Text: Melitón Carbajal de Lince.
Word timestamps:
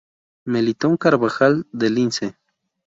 Melitón 0.45 0.97
Carbajal 0.97 1.67
de 1.71 1.91
Lince. 1.91 2.35